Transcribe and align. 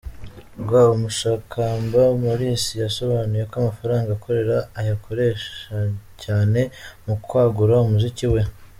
rw, 0.61 0.71
Umushakamba 0.95 2.01
Maurice 2.21 2.71
yasobanuye 2.83 3.43
ko 3.49 3.55
amafaranga 3.61 4.09
akorera 4.13 4.57
ayakoreshacyane 4.79 6.61
mu 7.05 7.15
kwagura 7.23 7.73
umuziki 7.87 8.27
we. 8.33 8.41